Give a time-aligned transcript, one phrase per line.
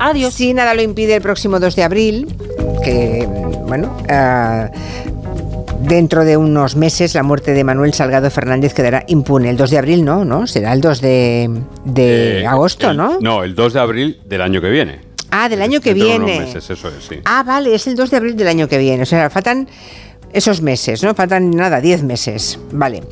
[0.00, 0.34] Adiós.
[0.34, 2.34] Si nada lo impide el próximo 2 de abril,
[2.82, 3.28] que,
[3.66, 4.70] bueno, ah,
[5.82, 9.50] dentro de unos meses la muerte de Manuel Salgado Fernández quedará impune.
[9.50, 10.46] El 2 de abril no, ¿no?
[10.46, 11.50] Será el 2 de,
[11.84, 13.18] de Eh, agosto, el- ¿no?
[13.20, 15.00] No, el 2 de abril del año que viene.
[15.30, 16.44] Ah, del año que Dentro de unos viene.
[16.46, 17.16] meses, eso es, sí.
[17.24, 19.02] Ah, vale, es el 2 de abril del año que viene.
[19.02, 19.68] O sea, faltan
[20.32, 21.14] esos meses, ¿no?
[21.14, 22.58] Faltan nada, 10 meses.
[22.72, 23.02] Vale.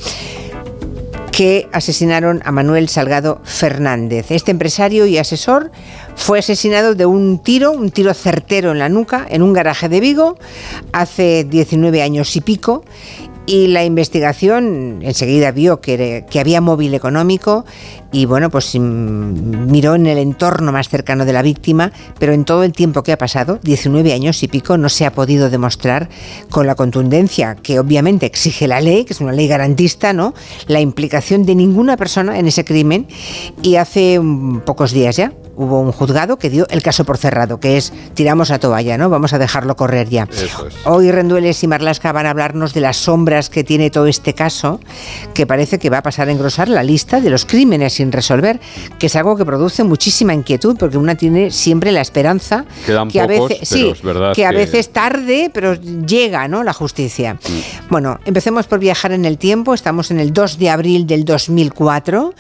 [1.39, 4.33] Que asesinaron a Manuel Salgado Fernández.
[4.33, 5.71] Este empresario y asesor
[6.17, 10.01] fue asesinado de un tiro, un tiro certero en la nuca, en un garaje de
[10.01, 10.37] Vigo,
[10.93, 12.83] hace 19 años y pico.
[13.49, 17.65] Y la investigación enseguida vio que, que había móvil económico
[18.13, 22.45] y bueno, pues mm, miró en el entorno más cercano de la víctima, pero en
[22.45, 26.11] todo el tiempo que ha pasado, 19 años y pico, no se ha podido demostrar
[26.51, 30.35] con la contundencia que obviamente exige la ley, que es una ley garantista, ¿no?
[30.67, 33.07] La implicación de ninguna persona en ese crimen
[33.63, 34.21] y hace
[34.67, 38.51] pocos días ya hubo un juzgado que dio el caso por cerrado, que es tiramos
[38.51, 39.11] a toalla, ¿no?
[39.11, 40.29] Vamos a dejarlo correr ya.
[40.31, 40.75] Eso es.
[40.85, 44.81] Hoy Rendueles y Marlasca van a hablarnos de las sombras que tiene todo este caso,
[45.35, 48.61] que parece que va a pasar a engrosar la lista de los crímenes sin resolver,
[48.99, 53.21] que es algo que produce muchísima inquietud, porque una tiene siempre la esperanza Quedan que
[53.21, 53.93] a pocos, veces, sí,
[54.35, 56.63] que a veces tarde, pero llega, ¿no?
[56.63, 57.35] La justicia.
[57.35, 57.91] Mm.
[57.91, 59.75] Bueno, empecemos por viajar en el tiempo.
[59.75, 62.35] Estamos en el 2 de abril del 2004.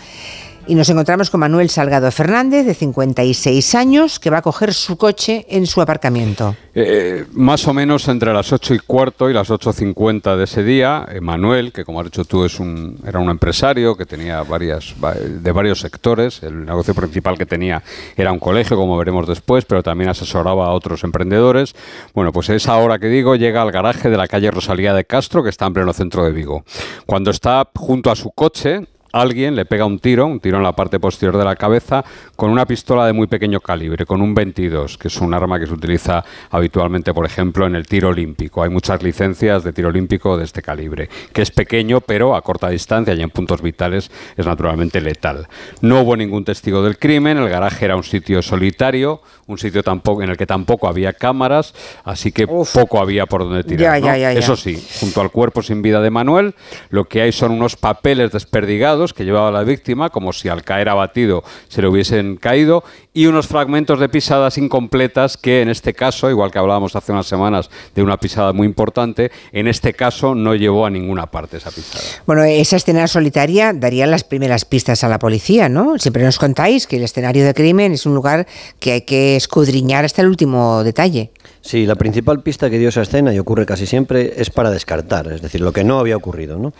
[0.68, 4.98] Y nos encontramos con Manuel Salgado Fernández, de 56 años, que va a coger su
[4.98, 6.54] coche en su aparcamiento.
[6.74, 11.06] Eh, más o menos entre las 8 y cuarto y las 8.50 de ese día,
[11.10, 14.94] eh, Manuel, que como has dicho tú es un, era un empresario que tenía varias,
[15.02, 17.82] va- de varios sectores, el negocio principal que tenía
[18.14, 21.74] era un colegio, como veremos después, pero también asesoraba a otros emprendedores.
[22.14, 25.06] Bueno, pues a esa hora que digo llega al garaje de la calle Rosalía de
[25.06, 26.62] Castro, que está en pleno centro de Vigo.
[27.06, 30.72] Cuando está junto a su coche, alguien le pega un tiro, un tiro en la
[30.72, 32.04] parte posterior de la cabeza,
[32.36, 35.66] con una pistola de muy pequeño calibre, con un 22, que es un arma que
[35.66, 38.62] se utiliza habitualmente, por ejemplo, en el tiro olímpico.
[38.62, 42.68] Hay muchas licencias de tiro olímpico de este calibre, que es pequeño, pero a corta
[42.68, 45.48] distancia y en puntos vitales es naturalmente letal.
[45.80, 50.22] No hubo ningún testigo del crimen, el garaje era un sitio solitario, un sitio tampoco
[50.22, 51.74] en el que tampoco había cámaras,
[52.04, 52.74] así que Uf.
[52.74, 53.98] poco había por donde tirar.
[54.00, 54.18] Ya, ya, ¿no?
[54.18, 54.38] ya, ya.
[54.38, 56.54] Eso sí, junto al cuerpo sin vida de Manuel,
[56.90, 60.88] lo que hay son unos papeles desperdigados que llevaba la víctima, como si al caer
[60.88, 66.30] abatido se le hubiesen caído, y unos fragmentos de pisadas incompletas que en este caso,
[66.30, 70.54] igual que hablábamos hace unas semanas de una pisada muy importante, en este caso no
[70.54, 72.04] llevó a ninguna parte esa pisada.
[72.26, 75.98] Bueno, esa escena solitaria daría las primeras pistas a la policía, ¿no?
[75.98, 78.46] Siempre nos contáis que el escenario de crimen es un lugar
[78.78, 81.30] que hay que escudriñar hasta el último detalle.
[81.68, 85.30] Sí, la principal pista que dio esa escena, y ocurre casi siempre, es para descartar,
[85.30, 86.56] es decir, lo que no había ocurrido.
[86.56, 86.72] ¿no?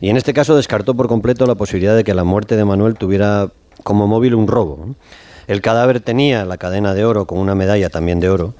[0.00, 2.94] Y en este caso descartó por completo la posibilidad de que la muerte de Manuel
[2.94, 3.50] tuviera
[3.82, 4.94] como móvil un robo.
[5.48, 8.54] El cadáver tenía la cadena de oro con una medalla también de oro,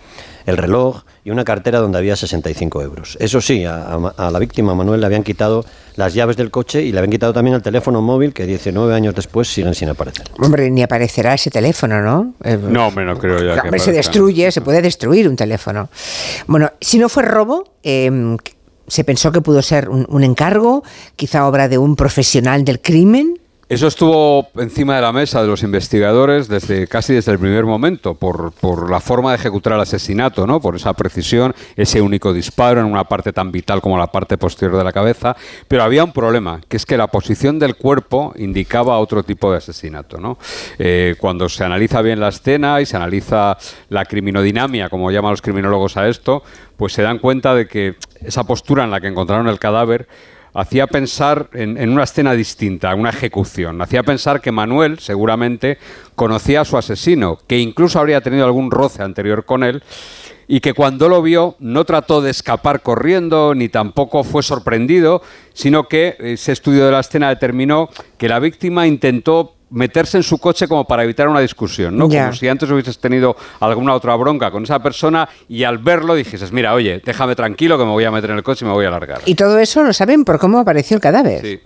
[0.47, 3.19] el reloj y una cartera donde había 65 euros.
[3.21, 5.65] Eso sí, a, la víctima Manuel le habían quitado
[5.97, 9.15] las llaves del coche y le habían quitado también el teléfono móvil que 19 años
[9.15, 10.27] después siguen sin aparecer.
[10.39, 12.35] Hombre, ni aparecerá ese teléfono, ¿no?
[12.45, 15.89] Eh, No, hombre, no creo ya que se destruye, se puede destruir un teléfono.
[16.47, 18.37] Bueno, si no fue robo, eh,
[18.87, 20.85] se pensó que pudo ser un, un encargo,
[21.17, 23.41] quizá obra de un profesional del crimen.
[23.69, 28.15] Eso estuvo encima de la mesa de los investigadores desde casi desde el primer momento,
[28.15, 30.61] por, por la forma de ejecutar el asesinato, ¿no?
[30.61, 34.79] por esa precisión, ese único disparo en una parte tan vital como la parte posterior
[34.79, 35.37] de la cabeza.
[35.67, 39.59] Pero había un problema, que es que la posición del cuerpo indicaba otro tipo de
[39.59, 40.19] asesinato.
[40.19, 40.39] ¿no?
[40.79, 45.43] Eh, cuando se analiza bien la escena y se analiza la criminodinamia, como llaman los
[45.43, 46.45] criminólogos a esto,
[46.77, 50.07] pues se dan cuenta de que esa postura en la que encontraron el cadáver
[50.57, 53.83] hacía pensar en, una escena distinta, una ejecución.
[53.83, 55.77] Hacía pensar que Manuel seguramente
[56.15, 59.83] conocía a su asesino, que incluso habría tenido algún roce anterior con él,
[60.49, 65.21] y que cuando lo vio no trató de escapar corriendo, ni tampoco fue sorprendido,
[65.53, 70.39] sino que ese estudio de la escena determinó que la víctima intentó meterse en su
[70.39, 72.09] coche como para evitar una discusión, ¿no?
[72.09, 76.53] Como si antes hubieses tenido alguna otra bronca con esa persona y al verlo dijeses,
[76.53, 78.87] mira, oye, déjame tranquilo que me voy a meter en el coche y me voy
[78.87, 79.21] a largar.
[79.25, 81.41] Y todo eso lo saben por cómo apareció el cadáver.
[81.41, 81.61] Sí.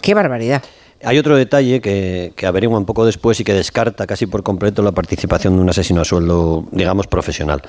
[0.00, 0.62] Qué barbaridad.
[1.04, 4.82] Hay otro detalle que, que averigua un poco después y que descarta casi por completo
[4.82, 7.62] la participación de un asesino a sueldo, digamos, profesional.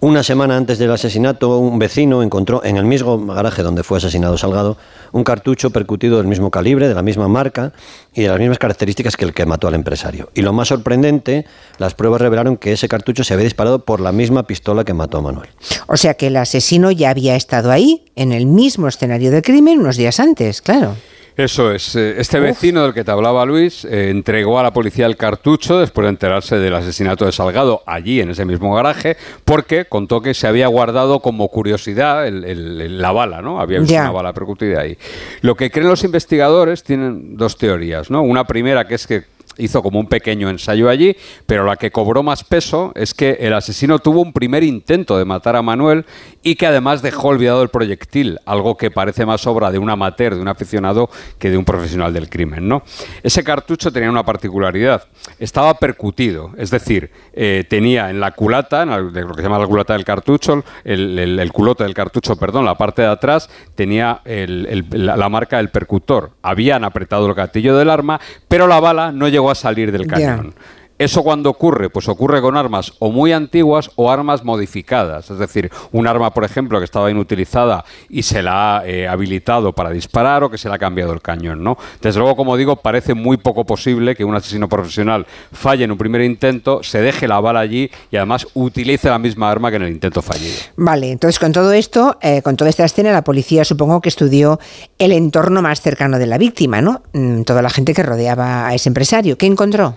[0.00, 4.36] Una semana antes del asesinato, un vecino encontró en el mismo garaje donde fue asesinado
[4.36, 4.76] Salgado
[5.12, 7.72] un cartucho percutido del mismo calibre, de la misma marca
[8.12, 10.30] y de las mismas características que el que mató al empresario.
[10.34, 11.46] Y lo más sorprendente,
[11.78, 15.18] las pruebas revelaron que ese cartucho se había disparado por la misma pistola que mató
[15.18, 15.48] a Manuel.
[15.86, 19.78] O sea que el asesino ya había estado ahí, en el mismo escenario del crimen,
[19.78, 20.96] unos días antes, claro.
[21.36, 21.96] Eso es.
[21.96, 25.80] Eh, este vecino del que te hablaba Luis eh, entregó a la policía el cartucho
[25.80, 30.32] después de enterarse del asesinato de Salgado allí en ese mismo garaje, porque contó que
[30.32, 33.60] se había guardado como curiosidad la bala, ¿no?
[33.60, 34.96] Había visto una bala percutida ahí.
[35.40, 38.22] Lo que creen los investigadores tienen dos teorías, ¿no?
[38.22, 41.16] Una primera que es que hizo como un pequeño ensayo allí,
[41.46, 45.24] pero la que cobró más peso es que el asesino tuvo un primer intento de
[45.24, 46.04] matar a Manuel
[46.42, 50.34] y que además dejó olvidado el proyectil, algo que parece más obra de un amateur,
[50.34, 51.08] de un aficionado,
[51.38, 52.68] que de un profesional del crimen.
[52.68, 52.82] ¿no?
[53.22, 55.04] Ese cartucho tenía una particularidad,
[55.38, 59.66] estaba percutido, es decir, eh, tenía en la culata, en lo que se llama la
[59.66, 65.28] culata del cartucho, el, culote del cartucho, perdón, la parte de atrás tenía la, la
[65.28, 66.30] marca del percutor.
[66.42, 70.54] Habían apretado el gatillo del arma, pero la bala no llegó a salir del cañón.
[70.96, 71.90] ¿Eso cuando ocurre?
[71.90, 75.28] Pues ocurre con armas o muy antiguas o armas modificadas.
[75.28, 79.72] Es decir, un arma, por ejemplo, que estaba inutilizada y se la ha eh, habilitado
[79.72, 81.64] para disparar o que se le ha cambiado el cañón.
[81.64, 81.76] ¿no?
[82.00, 85.98] Desde luego, como digo, parece muy poco posible que un asesino profesional falle en un
[85.98, 89.82] primer intento, se deje la bala allí y además utilice la misma arma que en
[89.82, 90.54] el intento fallido.
[90.76, 94.60] Vale, entonces con todo esto, eh, con toda esta escena, la policía supongo que estudió
[94.98, 97.02] el entorno más cercano de la víctima, ¿no?
[97.12, 99.36] Mm, toda la gente que rodeaba a ese empresario.
[99.36, 99.96] ¿Qué encontró?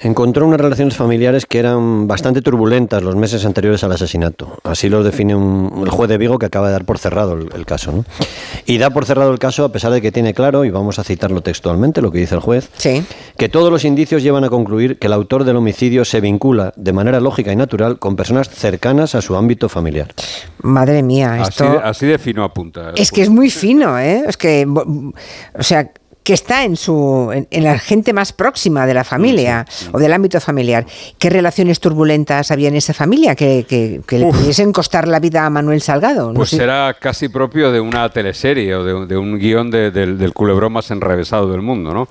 [0.00, 4.58] Encontró unas relaciones familiares que eran bastante turbulentas los meses anteriores al asesinato.
[4.62, 7.90] Así lo define el juez de Vigo que acaba de dar por cerrado el, caso.
[7.90, 8.04] ¿no?
[8.64, 11.04] Y da por cerrado el caso a pesar de que tiene claro, y vamos a
[11.04, 12.70] citarlo textualmente, lo que dice el juez,
[13.36, 16.92] que todos los indicios llevan a concluir que el autor del homicidio se vincula de
[16.92, 20.14] manera lógica y natural con personas cercanas a su ámbito familiar.
[20.62, 21.64] Madre mía, esto...
[21.64, 22.92] Así de, así de fino apunta.
[22.94, 24.22] Es que es muy fino, ¿eh?
[24.28, 25.90] Es que, o sea,
[26.28, 30.38] que está en, su, en, la gente más próxima de la familia o del ámbito
[30.42, 30.84] familiar.
[31.18, 35.48] ¿Qué relaciones turbulentas había en esa familia que, que, le pudiesen costar la vida a
[35.48, 36.34] Manuel Salgado?
[36.34, 40.90] pues era casi propio de una teleserie o de, un guion del, del culebrón más
[40.90, 42.08] enrevesado del mundo, ¿no?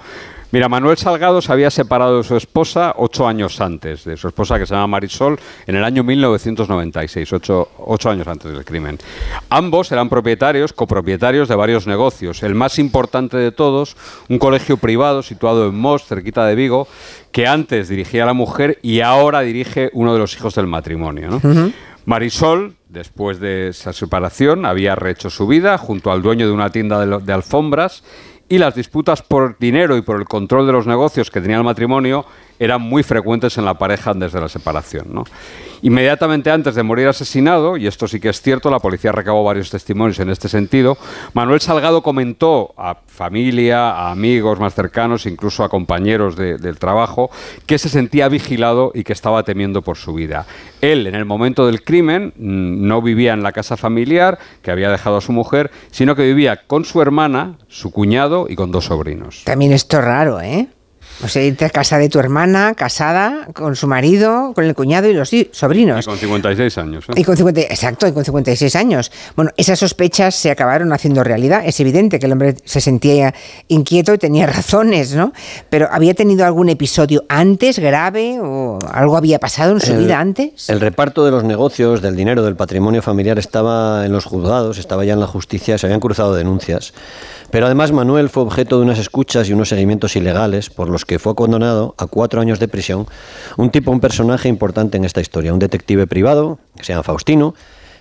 [0.50, 4.58] Mira, Manuel Salgado se había separado de su esposa ocho años antes, de su esposa
[4.58, 8.98] que se llama Marisol, en el año 1996, ocho, ocho años antes del crimen.
[9.50, 12.44] Ambos eran propietarios, copropietarios de varios negocios.
[12.44, 13.98] El más importante de todos,
[14.30, 16.88] un colegio privado situado en Mos, cerquita de Vigo,
[17.34, 21.42] que antes dirigía a la mujer y ahora dirige uno de los hijos del matrimonio.
[22.06, 27.06] Marisol, después de esa separación, había rehecho su vida junto al dueño de una tienda
[27.06, 28.02] de alfombras
[28.50, 31.64] y las disputas por dinero y por el control de los negocios que tenía el
[31.64, 32.26] matrimonio
[32.60, 35.08] eran muy frecuentes en la pareja desde la separación.
[35.12, 35.24] ¿no?
[35.82, 39.70] Inmediatamente antes de morir asesinado, y esto sí que es cierto, la policía recabó varios
[39.70, 40.98] testimonios en este sentido,
[41.34, 47.30] Manuel Salgado comentó a familia, a amigos más cercanos, incluso a compañeros del trabajo,
[47.66, 50.46] que se sentía vigilado y que estaba temiendo por su vida.
[50.82, 54.90] Él, en el momento del crimen, mm, no vivía en la casa familiar que había
[54.90, 58.86] dejado a su mujer, sino que vivía con su hermana, su cuñado y con dos
[58.86, 59.44] sobrinos.
[59.46, 60.68] También esto es raro, ¿eh?
[61.24, 65.08] O sea, irte a casa de tu hermana, casada, con su marido, con el cuñado
[65.08, 66.06] y los sobrinos.
[66.06, 67.06] Y con 56 años.
[67.10, 67.14] ¿eh?
[67.16, 69.12] Y con exacto, y con 56 años.
[69.36, 71.64] Bueno, esas sospechas se acabaron haciendo realidad.
[71.66, 73.34] Es evidente que el hombre se sentía
[73.68, 75.34] inquieto y tenía razones, ¿no?
[75.70, 80.70] Pero ¿había tenido algún episodio antes grave o algo había pasado en su vida antes?
[80.70, 85.06] El reparto de los negocios, del dinero, del patrimonio familiar estaba en los juzgados, estaba
[85.06, 86.94] ya en la justicia, se habían cruzado denuncias.
[87.50, 91.20] Pero además Manuel fue objeto de unas escuchas y unos seguimientos ilegales por los que
[91.20, 93.08] fue condenado a cuatro años de prisión.
[93.56, 97.56] Un tipo, un personaje importante en esta historia, un detective privado que se llama Faustino,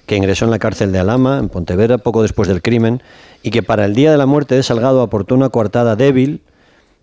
[0.06, 3.02] que ingresó en la cárcel de Alama, en Pontevedra, poco después del crimen,
[3.42, 6.42] y que para el día de la muerte de Salgado aportó una coartada débil,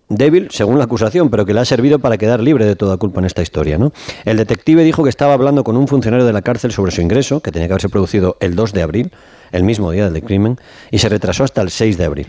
[0.10, 3.20] débil según la acusación, pero que le ha servido para quedar libre de toda culpa
[3.20, 3.78] en esta historia.
[3.78, 3.92] ¿no?
[4.26, 7.42] El detective dijo que estaba hablando con un funcionario de la cárcel sobre su ingreso,
[7.42, 9.12] que tenía que haberse producido el 2 de abril,
[9.52, 10.58] el mismo día del crimen,
[10.92, 12.28] y se retrasó hasta el 6 de abril.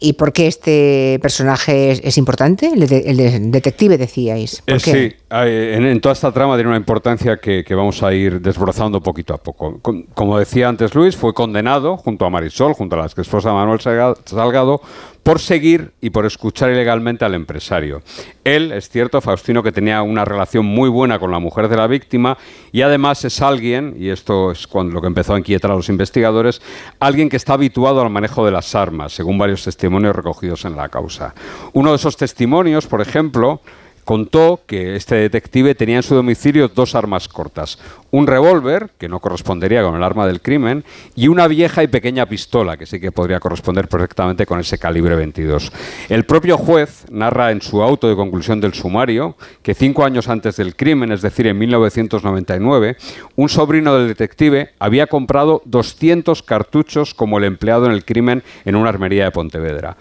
[0.00, 2.70] ¿Y por qué este personaje es, importante?
[2.74, 4.62] El, detective, decíais.
[4.66, 9.34] Eh, sí, en, toda esta trama tiene una importancia que, vamos a ir desbrozando poquito
[9.34, 9.80] a poco.
[10.14, 13.80] como decía antes Luis, fue condenado junto a Marisol, junto a la esposa de Manuel
[13.80, 14.80] Salgado,
[15.24, 18.02] por seguir y por escuchar ilegalmente al empresario.
[18.44, 21.86] Él, es cierto, Faustino, que tenía una relación muy buena con la mujer de la
[21.86, 22.36] víctima
[22.70, 25.88] y además es alguien, y esto es cuando lo que empezó a inquietar a los
[25.88, 26.60] investigadores,
[27.00, 30.90] alguien que está habituado al manejo de las armas, según varios testimonios recogidos en la
[30.90, 31.34] causa.
[31.72, 33.62] Uno de esos testimonios, por ejemplo,
[34.04, 37.78] contó que este detective tenía en su domicilio dos armas cortas,
[38.10, 40.84] un revólver, que no correspondería con el arma del crimen,
[41.16, 45.16] y una vieja y pequeña pistola, que sí que podría corresponder perfectamente con ese calibre
[45.16, 45.72] 22.
[46.08, 50.56] El propio juez narra en su auto de conclusión del sumario que cinco años antes
[50.56, 52.96] del crimen, es decir, en 1999,
[53.36, 58.76] un sobrino del detective había comprado 200 cartuchos como el empleado en el crimen en
[58.76, 59.96] una armería de Pontevedra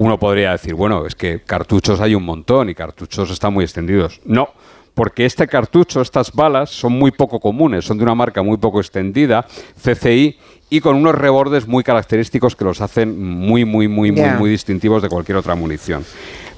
[0.00, 4.18] Uno podría decir, bueno, es que cartuchos hay un montón y cartuchos están muy extendidos.
[4.24, 4.48] No,
[4.94, 8.80] porque este cartucho, estas balas, son muy poco comunes, son de una marca muy poco
[8.80, 9.46] extendida,
[9.78, 10.38] CCI,
[10.70, 15.02] y con unos rebordes muy característicos que los hacen muy, muy, muy, muy, muy distintivos
[15.02, 16.04] de cualquier otra munición.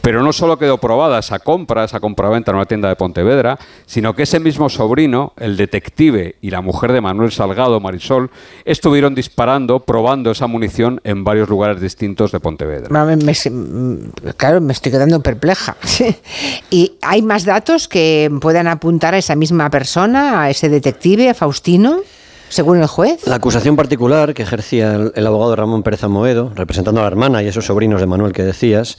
[0.03, 4.15] Pero no solo quedó probada esa compra, esa compraventa en una tienda de Pontevedra, sino
[4.15, 8.29] que ese mismo sobrino, el detective y la mujer de Manuel Salgado, Marisol,
[8.65, 12.89] estuvieron disparando, probando esa munición en varios lugares distintos de Pontevedra.
[14.37, 15.77] claro, me estoy quedando perpleja.
[16.71, 21.35] ¿Y hay más datos que puedan apuntar a esa misma persona, a ese detective, a
[21.35, 22.01] Faustino?
[22.53, 23.27] Según el juez.
[23.27, 27.47] La acusación particular que ejercía el, abogado Ramón Pérez Amoedo, representando a la hermana y
[27.49, 28.99] esos sobrinos de Manuel que decías,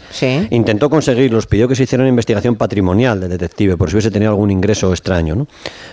[0.50, 4.32] intentó conseguirlos, pidió que se hiciera una investigación patrimonial del detective por si hubiese tenido
[4.32, 5.48] algún ingreso extraño, ¿no?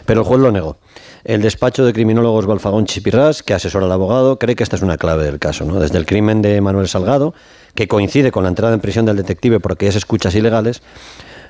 [0.07, 0.79] pero el juez lo negó.
[1.23, 4.97] El despacho de criminólogos Balfagón Chipirras, que asesora al abogado, cree que esta es una
[4.97, 5.67] clave del caso.
[5.67, 5.79] ¿no?
[5.79, 7.35] Desde el crimen de Manuel Salgado,
[7.75, 10.81] que coincide con la entrada en prisión del detective por aquellas escuchas ilegales,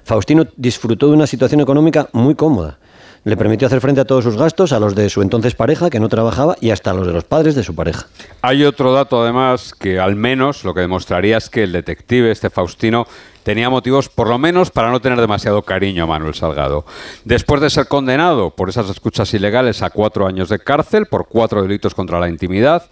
[0.02, 2.78] Faustino disfrutó de una situación económica muy cómoda
[3.24, 6.00] le permitió hacer frente a todos sus gastos, a los de su entonces pareja, que
[6.00, 8.06] no trabajaba, y hasta a los de los padres de su pareja.
[8.42, 12.50] Hay otro dato, además, que al menos lo que demostraría es que el detective, este
[12.50, 13.06] Faustino,
[13.42, 16.84] tenía motivos, por lo menos, para no tener demasiado cariño a Manuel Salgado.
[17.24, 21.62] Después de ser condenado por esas escuchas ilegales a cuatro años de cárcel por cuatro
[21.62, 22.88] delitos contra la intimidad,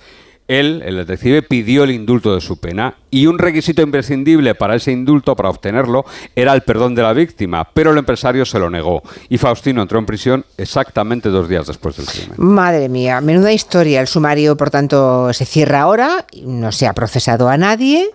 [0.49, 4.93] él, el detective, pidió el indulto de su pena y un requisito imprescindible para ese
[4.93, 9.03] indulto, para obtenerlo, era el perdón de la víctima, pero el empresario se lo negó
[9.29, 12.35] y Faustino entró en prisión exactamente dos días después del crimen.
[12.37, 14.01] Madre mía, menuda historia.
[14.01, 18.11] El sumario, por tanto, se cierra ahora, no se ha procesado a nadie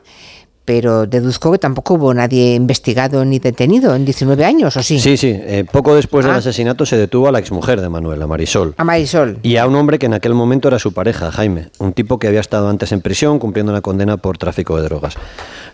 [0.65, 4.99] pero deduzco que tampoco hubo nadie investigado ni detenido en 19 años, ¿o sí?
[4.99, 5.27] Sí, sí.
[5.33, 6.37] Eh, poco después del ah.
[6.37, 8.73] asesinato se detuvo a la exmujer de Manuel, a Marisol.
[8.77, 9.39] A Marisol.
[9.43, 12.27] Y a un hombre que en aquel momento era su pareja, Jaime, un tipo que
[12.27, 15.15] había estado antes en prisión cumpliendo una condena por tráfico de drogas.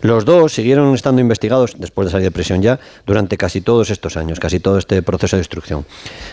[0.02, 4.16] Los dos siguieron estando investigados, después de salir de prisión ya, durante casi todos estos
[4.16, 5.84] años, casi todo este proceso de instrucción.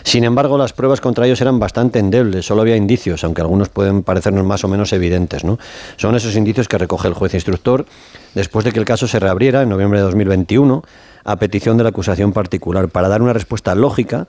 [0.02, 4.02] Sin embargo, las pruebas contra ellos eran bastante endebles, solo había indicios, aunque algunos pueden
[4.02, 5.44] parecernos más o menos evidentes.
[5.44, 5.58] ¿no?
[5.96, 7.86] Son esos indicios que recoge el juez instructor
[8.34, 10.82] después de que el caso se reabriera en noviembre de 2021
[11.24, 12.88] a petición de la acusación particular.
[12.88, 14.28] Para dar una respuesta lógica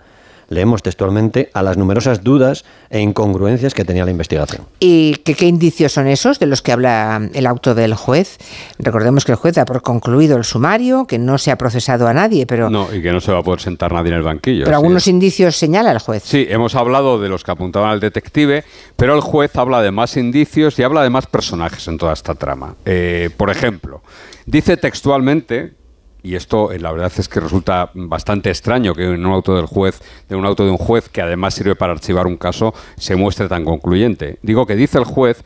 [0.50, 4.66] leemos textualmente, a las numerosas dudas e incongruencias que tenía la investigación.
[4.80, 8.38] ¿Y qué, indicios son esos de los que habla el auto del juez?
[8.78, 12.14] Recordemos que el juez ha por concluido el sumario, que no se ha procesado a
[12.14, 12.70] nadie, pero...
[12.70, 14.66] No, y que no se va a poder sentar nadie en el banquillo.
[14.66, 16.24] Pero algunos indicios señala el juez.
[16.26, 18.64] Sí, hemos hablado de los que apuntaban al detective,
[18.96, 22.36] pero el juez habla de más indicios y habla de más personajes en toda esta
[22.36, 22.76] trama.
[22.86, 24.02] Eh, por ejemplo,
[24.46, 25.79] dice textualmente
[26.24, 29.66] y esto eh, la verdad es que resulta bastante extraño que en un auto del
[29.66, 33.16] juez, de un auto de un juez que además sirve para archivar un caso, se
[33.16, 34.38] muestre tan concluyente.
[34.42, 35.44] Digo que dice el juez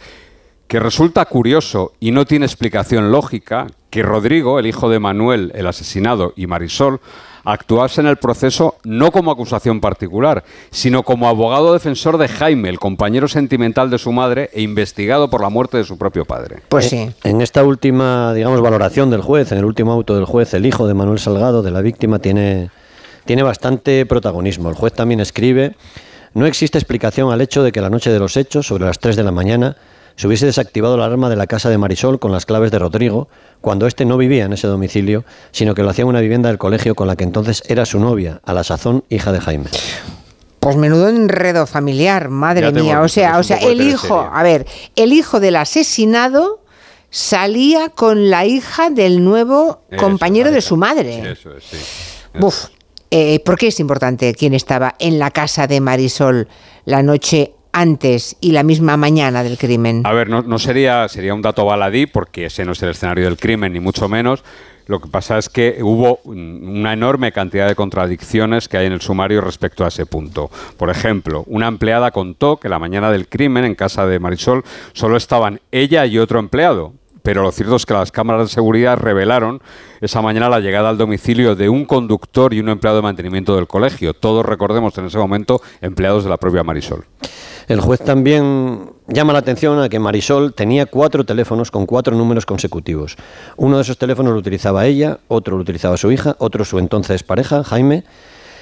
[0.68, 5.68] que resulta curioso y no tiene explicación lógica que Rodrigo, el hijo de Manuel, el
[5.68, 7.00] asesinado, y Marisol,
[7.44, 12.80] actuase en el proceso no como acusación particular, sino como abogado defensor de Jaime, el
[12.80, 16.58] compañero sentimental de su madre e investigado por la muerte de su propio padre.
[16.70, 17.10] Pues sí.
[17.24, 20.88] En esta última, digamos, valoración del juez, en el último auto del juez, el hijo
[20.88, 22.70] de Manuel Salgado, de la víctima, tiene,
[23.26, 24.70] tiene bastante protagonismo.
[24.70, 25.76] El juez también escribe,
[26.34, 29.16] no existe explicación al hecho de que la noche de los hechos, sobre las 3
[29.16, 29.76] de la mañana,
[30.16, 33.28] se hubiese desactivado la alarma de la casa de Marisol con las claves de Rodrigo,
[33.62, 36.58] cuando éste no vivía en ese domicilio, sino que lo hacía en una vivienda del
[36.58, 39.70] colegio con la que entonces era su novia, a la sazón hija de Jaime.
[40.60, 43.02] Pues menudo enredo familiar, madre mía.
[43.02, 44.66] O sea, o sea, el hijo, a ver,
[44.96, 46.62] el hijo del asesinado
[47.10, 51.32] salía con la hija del nuevo compañero de su madre.
[51.32, 51.78] Eso es, sí.
[52.40, 52.68] Buf.
[53.12, 56.48] Eh, ¿Por qué es importante quién estaba en la casa de Marisol
[56.86, 60.04] la noche antes y la misma mañana del crimen?
[60.06, 63.38] A ver, no, sería, sería un dato baladí, porque ese no es el escenario del
[63.38, 64.44] crimen, ni mucho menos.
[64.86, 69.02] Lo que pasa es que hubo una enorme cantidad de contradicciones que hay en el
[69.02, 70.52] sumario respecto a ese punto.
[70.78, 75.16] Por ejemplo, una empleada contó que la mañana del crimen en casa de Marisol solo
[75.16, 79.62] estaban ella y otro empleado, pero lo cierto es que las cámaras de seguridad revelaron
[80.02, 83.66] esa mañana la llegada al domicilio de un conductor y un empleado de mantenimiento del
[83.66, 84.14] colegio.
[84.14, 87.06] Todos recordemos en ese momento empleados de la propia Marisol.
[87.70, 92.46] El juez también llama la atención a que Marisol tenía cuatro teléfonos con cuatro números
[92.46, 93.16] consecutivos.
[93.56, 97.24] Uno de esos teléfonos lo utilizaba ella, otro lo utilizaba su hija, otro su entonces
[97.24, 98.04] pareja, Jaime,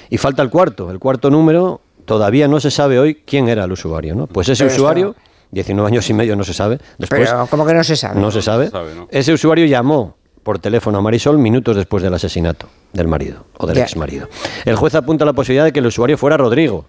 [0.08, 0.92] y falta el cuarto.
[0.92, 4.14] El cuarto número todavía no se sabe hoy quién era el usuario.
[4.14, 4.28] ¿no?
[4.28, 5.16] Pues ese usuario...
[5.52, 6.78] 19 años y medio no se sabe.
[6.98, 8.20] Después, Pero, ¿cómo que no se sabe?
[8.20, 8.70] No se sabe.
[9.10, 13.78] Ese usuario llamó por teléfono a Marisol minutos después del asesinato del marido o del
[13.78, 14.28] ex marido.
[14.64, 16.86] El juez apunta a la posibilidad de que el usuario fuera Rodrigo,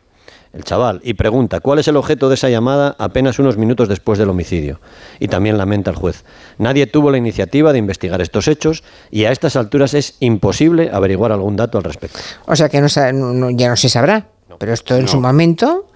[0.54, 4.18] el chaval, y pregunta cuál es el objeto de esa llamada apenas unos minutos después
[4.18, 4.80] del homicidio.
[5.20, 6.24] Y también lamenta el juez.
[6.58, 11.32] Nadie tuvo la iniciativa de investigar estos hechos y a estas alturas es imposible averiguar
[11.32, 12.20] algún dato al respecto.
[12.46, 12.88] O sea que no,
[13.52, 14.28] ya no se sabrá.
[14.60, 15.88] Pero esto en su momento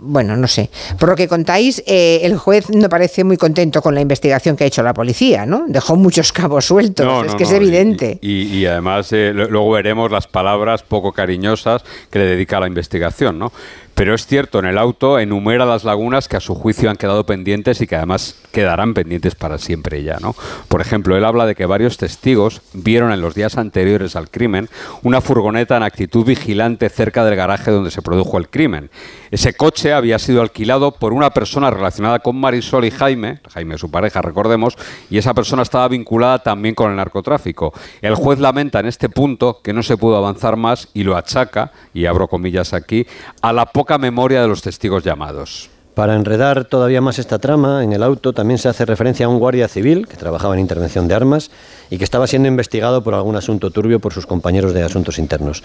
[0.00, 0.70] bueno, no sé.
[0.98, 4.64] Por lo que contáis, eh, el juez no parece muy contento con la investigación que
[4.64, 5.64] ha hecho la policía, ¿no?
[5.68, 8.18] Dejó muchos cabos sueltos, es que es evidente.
[8.22, 13.38] Y, además, eh, luego veremos las palabras poco cariñosas que le dedica a la investigación,
[13.38, 13.52] ¿no?
[14.00, 17.26] Pero es cierto, en el auto enumera las lagunas que a su juicio han quedado
[17.26, 20.34] pendientes y que además quedarán pendientes para siempre ya, ¿no?
[20.68, 24.70] Por ejemplo, él habla de que varios testigos vieron en los días anteriores al crimen
[25.02, 28.90] una furgoneta en actitud vigilante cerca del garaje donde se produjo el crimen.
[29.30, 33.90] Ese coche había sido alquilado por una persona relacionada con Marisol y Jaime, Jaime su
[33.90, 34.78] pareja, recordemos,
[35.10, 37.74] y esa persona estaba vinculada también con el narcotráfico.
[38.00, 41.70] El juez lamenta en este punto que no se pudo avanzar más y lo achaca,
[41.92, 43.06] y abro comillas aquí,
[43.42, 45.70] a la poca memoria de los testigos llamados.
[45.94, 49.38] Para enredar todavía más esta trama, en el auto también se hace referencia a un
[49.38, 51.50] guardia civil que trabajaba en intervención de armas
[51.90, 55.64] y que estaba siendo investigado por algún asunto turbio por sus compañeros de asuntos internos.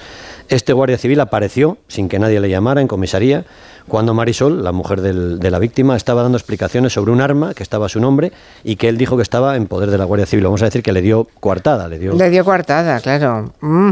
[0.50, 3.46] Este guardia civil apareció, sin que nadie le llamara, en comisaría,
[3.88, 7.86] cuando Marisol, la mujer de la víctima, estaba dando explicaciones sobre un arma que estaba
[7.86, 8.32] a su nombre
[8.64, 10.46] y que él dijo que estaba en poder de la Guardia Civil.
[10.46, 11.88] Vamos a decir que le dio coartada.
[11.88, 13.54] Le dio, le dio coartada, claro.
[13.62, 13.92] Mm.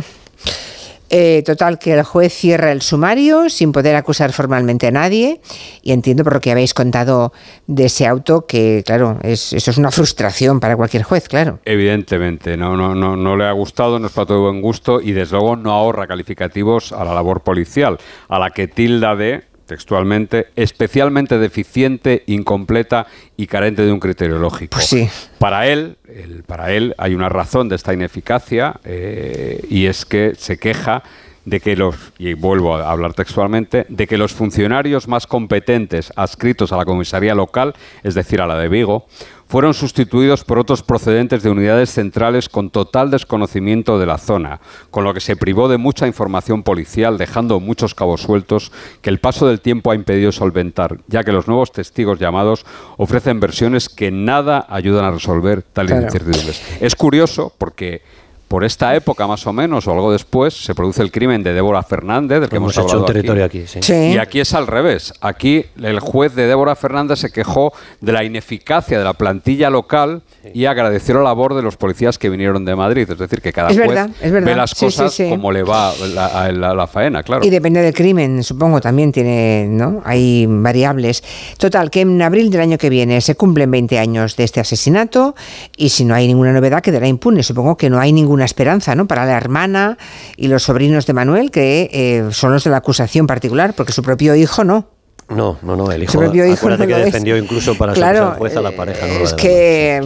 [1.16, 5.42] Eh, total, que el juez cierra el sumario sin poder acusar formalmente a nadie.
[5.84, 7.34] Y entiendo por lo que habéis contado
[7.68, 11.60] de ese auto que, claro, es, eso es una frustración para cualquier juez, claro.
[11.66, 15.12] Evidentemente, no, no, no, no le ha gustado, no es para todo buen gusto y
[15.12, 20.48] desde luego no ahorra calificativos a la labor policial, a la que tilda de textualmente,
[20.56, 24.78] especialmente deficiente, incompleta y carente de un criterio lógico.
[24.78, 25.10] Pues sí.
[25.40, 25.98] Para él,
[26.46, 31.04] para él hay una razón de esta ineficacia eh, y es que se queja
[31.46, 36.72] de que los, y vuelvo a hablar textualmente, de que los funcionarios más competentes adscritos
[36.72, 37.74] a la comisaría local,
[38.04, 39.08] es decir, a la de Vigo,
[39.54, 45.04] fueron sustituidos por otros procedentes de unidades centrales con total desconocimiento de la zona, con
[45.04, 48.72] lo que se privó de mucha información policial, dejando muchos cabos sueltos
[49.02, 52.66] que el paso del tiempo ha impedido solventar, ya que los nuevos testigos llamados
[52.98, 56.82] ofrecen versiones que nada ayudan a resolver tales incertidumbres.
[56.82, 58.02] Es curioso porque
[58.48, 61.82] por esta época más o menos, o algo después, se produce el crimen de Débora
[61.82, 63.66] Fernández, del que hemos, hemos hecho un territorio aquí.
[63.90, 65.14] Y aquí es al revés.
[65.22, 70.22] Aquí el juez de Débora Fernández se quejó de la ineficacia de la plantilla local
[70.54, 73.10] y agradeció la labor de los policías que vinieron de Madrid.
[73.10, 77.46] Es decir, que cada juez ve las cosas como le va la, la, faena, claro.
[77.46, 80.02] Y depende del crimen, supongo, también tiene, ¿no?
[80.06, 81.24] Hay variables.
[81.58, 85.36] Total, que en abril del año que viene se cumplen 20 años de este asesinato
[85.78, 87.42] y si no hay ninguna novedad quedará impune.
[87.44, 89.08] Supongo que no hay ninguna esperanza ¿no?
[89.08, 89.98] para la hermana
[90.38, 94.02] y los sobrinos de Manuel, que eh, son los de la acusación particular, porque su
[94.02, 94.88] propio hijo no.
[95.30, 99.06] No, no, no, el hijo, acuérdate que defendió incluso para ser juez a la pareja.
[99.06, 100.02] es que...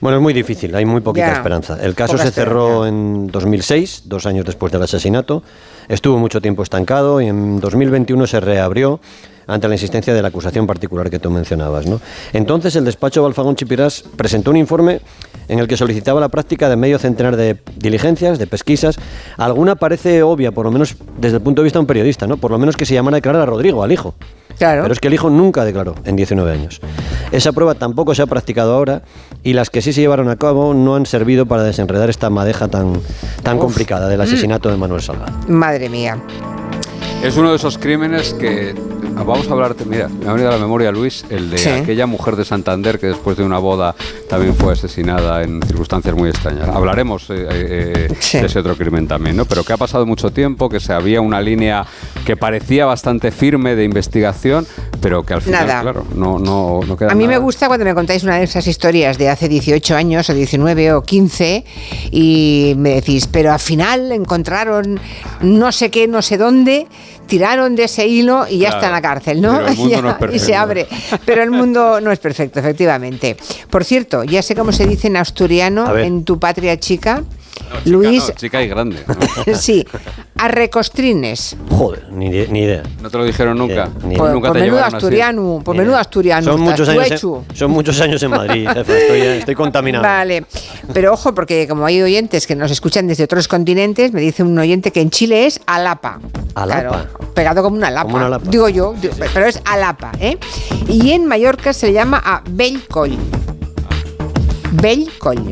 [0.00, 1.78] Bueno, es muy difícil, hay muy poquita esperanza.
[1.80, 5.44] El caso se cerró en 2006, dos años después del asesinato.
[5.88, 9.00] Estuvo mucho tiempo estancado y en 2021 se reabrió
[9.46, 11.86] ante la insistencia de la acusación particular que tú mencionabas.
[11.86, 12.00] ¿no?
[12.32, 15.00] Entonces el despacho Balfagón Chipirás presentó un informe
[15.48, 18.96] en el que solicitaba la práctica de medio centenar de diligencias, de pesquisas.
[19.36, 22.36] Alguna parece obvia, por lo menos desde el punto de vista de un periodista, ¿no?
[22.36, 24.14] por lo menos que se llamara a declarar a Rodrigo, al hijo.
[24.58, 24.82] Claro.
[24.82, 26.80] Pero es que el hijo nunca declaró en 19 años.
[27.32, 29.02] Esa prueba tampoco se ha practicado ahora
[29.42, 32.68] y las que sí se llevaron a cabo no han servido para desenredar esta madeja
[32.68, 33.00] tan,
[33.42, 35.32] tan complicada del asesinato de Manuel Salgado.
[35.48, 36.22] Madre mía.
[37.22, 38.74] Es uno de esos crímenes que
[39.14, 42.36] vamos a hablarte, mira, me ha venido a la memoria, Luis, el de aquella mujer
[42.36, 43.94] de Santander que después de una boda
[44.28, 46.68] también fue asesinada en circunstancias muy extrañas.
[46.68, 49.44] Hablaremos eh, eh, de ese otro crimen también, ¿no?
[49.44, 51.86] Pero que ha pasado mucho tiempo, que se había una línea
[52.24, 54.66] que parecía bastante firme de investigación,
[55.00, 57.94] pero que al final, claro, no, no, no queda A mí me gusta cuando me
[57.94, 61.64] contáis una de esas historias de hace 18 años, o 19 o 15,
[62.10, 65.00] y me decís, pero al final encontraron
[65.40, 66.86] no sé qué, no sé dónde,
[67.26, 69.60] tiraron de ese hilo y ya está en la cárcel, ¿no?
[70.32, 70.86] y se abre.
[71.24, 73.36] Pero el mundo no es perfecto, efectivamente.
[73.70, 77.22] Por cierto, ya sé cómo se dice en asturiano en tu patria chica.
[77.84, 78.32] Luis.
[78.36, 79.04] chica y grande.
[79.54, 79.86] sí,
[80.36, 81.56] arrecostrines.
[81.70, 82.82] Joder, ni, idea.
[83.00, 83.88] No te lo dijeron nunca.
[84.16, 86.44] por, nunca menudo asturiano, por menudo asturiano.
[86.44, 87.18] Son muchos, años en,
[87.56, 90.04] son muchos años en Madrid, jefe, estoy, contaminado.
[90.04, 90.44] Vale,
[90.92, 94.58] pero ojo, porque como hay oyentes que nos escuchan desde otros continentes, me dice un
[94.58, 96.20] oyente que en Chile es Alapa.
[96.54, 97.06] Alapa.
[97.34, 98.40] pegado como una lapa.
[98.44, 98.94] Digo yo,
[99.34, 100.38] pero es Alapa, ¿eh?
[100.88, 103.16] Y en Mallorca se le llama a Bellcoll.
[104.72, 105.42] Bellcoll.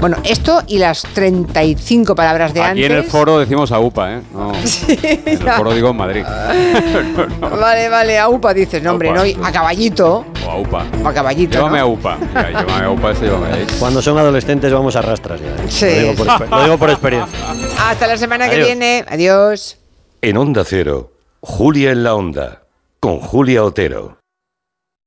[0.00, 2.86] Bueno, esto y las 35 palabras de Aquí antes.
[2.86, 4.22] en el foro decimos AUPA, ¿eh?
[4.32, 4.52] No,
[4.88, 6.24] en el foro digo en Madrid.
[7.40, 9.24] Vale, vale, a UPA dices, no, hombre, Aupa.
[9.40, 10.24] no, a caballito.
[10.46, 10.86] O AUPA.
[11.04, 11.58] O a caballito.
[11.58, 11.84] Llévame ¿no?
[11.84, 12.16] a UPA.
[12.18, 13.66] Mira, llévame a UPA, ese llévame ahí.
[13.78, 15.46] Cuando son adolescentes vamos a rastras ya.
[15.48, 15.66] ¿eh?
[15.68, 15.86] Sí.
[15.86, 17.38] Lo, digo por, exper- lo digo por experiencia.
[17.90, 19.04] Hasta la semana que viene.
[19.08, 19.78] Adiós.
[20.22, 22.62] En Onda Cero, Julia en la Onda,
[23.00, 24.18] con Julia Otero.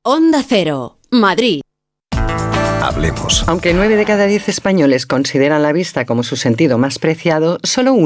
[0.03, 1.61] Onda Cero, Madrid.
[3.47, 7.93] Aunque 9 de cada 10 españoles consideran la vista como su sentido más preciado, solo
[7.93, 7.97] uno